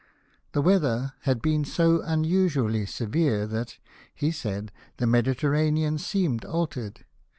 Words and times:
The 0.53 0.63
weather 0.63 1.13
had 1.25 1.43
been 1.43 1.63
so 1.63 2.01
unusually 2.01 2.87
severe 2.87 3.45
that, 3.45 3.77
he 4.15 4.31
said, 4.31 4.71
the 4.97 5.05
Mediterranean 5.05 5.99
seemed 5.99 6.43
altered. 6.43 7.05